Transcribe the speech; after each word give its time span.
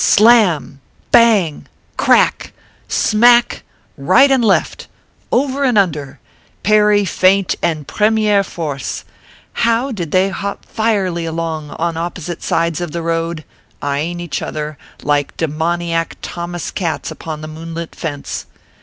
Slam! 0.03 0.81
bang! 1.11 1.67
crack! 1.95 2.53
smack!" 2.87 3.61
right 4.15 4.31
and 4.31 4.43
left! 4.43 4.87
over 5.31 5.63
and 5.63 5.77
under! 5.77 6.19
parry, 6.63 7.05
feint, 7.05 7.53
and 7.61 7.87
premiere 7.87 8.43
force! 8.43 9.05
Now 9.63 9.91
did 9.91 10.09
they 10.09 10.29
hop 10.29 10.65
fierily 10.65 11.25
along 11.27 11.69
on 11.77 11.97
opposite 11.97 12.41
sides 12.41 12.81
of 12.81 12.93
the 12.93 13.03
road, 13.03 13.43
eyeing 13.79 14.19
each 14.19 14.41
other 14.41 14.75
like 15.03 15.37
demoniac 15.37 16.15
Thomas 16.23 16.71
Cats 16.71 17.11
upon 17.11 17.41
the 17.41 17.47
moonlit 17.47 17.93
fence. 17.95 18.47